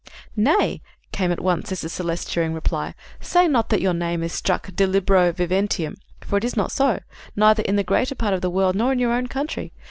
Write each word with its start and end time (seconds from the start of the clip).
"Nay," 0.35 0.81
came 1.11 1.31
at 1.31 1.39
once 1.43 1.69
Sister 1.69 1.87
Celeste's 1.87 2.27
cheering 2.33 2.55
reply, 2.55 2.95
"say 3.19 3.47
not 3.47 3.69
that 3.69 3.83
your 3.83 3.93
name 3.93 4.23
is 4.23 4.33
struck 4.33 4.73
de 4.75 4.87
libro 4.87 5.31
viventium, 5.31 5.93
for 6.21 6.37
it 6.39 6.43
is 6.43 6.57
not 6.57 6.71
so; 6.71 7.01
neither 7.35 7.61
in 7.61 7.75
the 7.75 7.83
greater 7.83 8.15
part 8.15 8.33
of 8.33 8.41
the 8.41 8.49
world 8.49 8.75
nor 8.75 8.91
in 8.91 8.97
your 8.97 9.13
own 9.13 9.27
country. 9.27 9.71